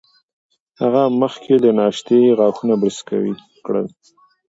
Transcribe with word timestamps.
هغه 0.81 1.03
مخکې 1.21 1.53
له 1.63 1.69
ناشتې 1.79 2.19
غاښونه 2.37 2.75
برس 2.81 2.99
کړل. 3.65 3.87